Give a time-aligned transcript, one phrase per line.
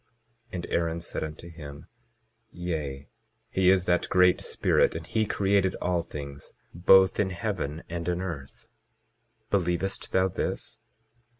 [0.01, 0.07] 22:10
[0.55, 1.85] And Aaron said unto him:
[2.49, 3.07] Yea,
[3.51, 8.19] he is that Great Spirit, and he created all things both in heaven and in
[8.19, 8.65] earth.
[9.51, 10.79] Believest thou this?